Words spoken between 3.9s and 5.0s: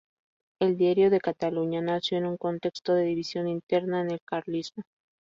en el carlismo.